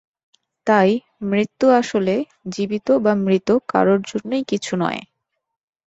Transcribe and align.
তাই 0.67 0.89
মৃত্যু 1.23 1.65
আসলে 1.79 2.15
জীবিত 2.47 2.87
বা 3.03 3.13
মৃত 3.25 3.49
কারোর 3.67 3.99
জন্যই 4.07 4.43
কিছু 4.47 4.73
না। 4.81 4.89